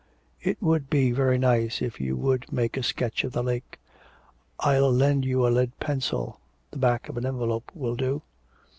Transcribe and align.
'It 0.41 0.59
would 0.63 0.89
be 0.89 1.11
very 1.11 1.37
nice 1.37 1.79
if 1.79 1.99
you 2.01 2.17
would 2.17 2.51
make 2.51 2.73
me 2.75 2.79
a 2.79 2.83
sketch 2.83 3.23
of 3.23 3.33
the 3.33 3.43
lake. 3.43 3.77
I'll 4.59 4.91
lend 4.91 5.25
you 5.25 5.45
a 5.45 5.49
lead 5.49 5.79
pencil, 5.79 6.39
the 6.71 6.77
back 6.79 7.07
of 7.07 7.17
an 7.17 7.25
envelope 7.27 7.71
will 7.75 7.95
do.' 7.95 8.23